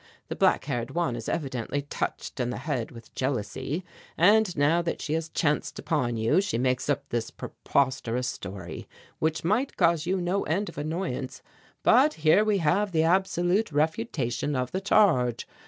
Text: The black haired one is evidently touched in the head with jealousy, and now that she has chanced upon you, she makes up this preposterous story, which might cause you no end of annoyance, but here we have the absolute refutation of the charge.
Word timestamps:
The 0.29 0.35
black 0.35 0.65
haired 0.65 0.95
one 0.95 1.15
is 1.15 1.29
evidently 1.29 1.83
touched 1.83 2.39
in 2.39 2.49
the 2.49 2.57
head 2.57 2.89
with 2.89 3.13
jealousy, 3.13 3.85
and 4.17 4.57
now 4.57 4.81
that 4.81 4.99
she 4.99 5.13
has 5.13 5.29
chanced 5.29 5.77
upon 5.77 6.17
you, 6.17 6.41
she 6.41 6.57
makes 6.57 6.89
up 6.89 7.07
this 7.09 7.29
preposterous 7.29 8.27
story, 8.27 8.87
which 9.19 9.43
might 9.43 9.77
cause 9.77 10.07
you 10.07 10.19
no 10.19 10.41
end 10.45 10.69
of 10.69 10.79
annoyance, 10.79 11.43
but 11.83 12.15
here 12.15 12.43
we 12.43 12.57
have 12.57 12.91
the 12.93 13.03
absolute 13.03 13.71
refutation 13.71 14.55
of 14.55 14.71
the 14.71 14.81
charge. 14.81 15.47